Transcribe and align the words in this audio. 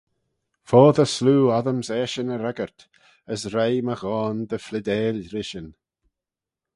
Foddey 0.69 1.09
sloo 1.15 1.43
oddym's 1.57 1.89
eshyn 1.99 2.33
y 2.35 2.37
reggyrt, 2.39 2.79
as 3.33 3.41
reih 3.55 3.81
my 3.87 3.95
ghoan 4.01 4.37
dy 4.49 4.57
phleadeil 4.65 5.17
rishyn. 5.33 5.69